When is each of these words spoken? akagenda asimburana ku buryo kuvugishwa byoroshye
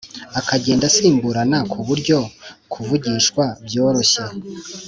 akagenda 0.39 0.83
asimburana 0.87 1.57
ku 1.71 1.77
buryo 1.87 2.17
kuvugishwa 2.71 3.43
byoroshye 3.65 4.23